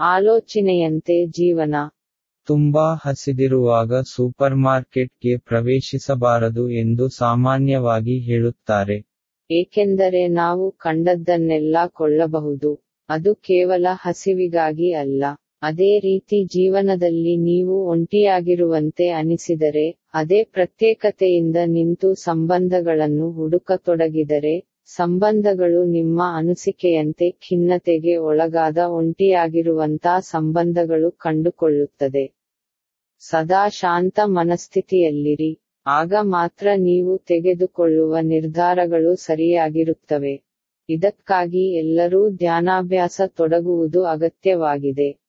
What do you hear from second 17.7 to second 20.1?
ಒಂಟಿಯಾಗಿರುವಂತೆ ಅನಿಸಿದರೆ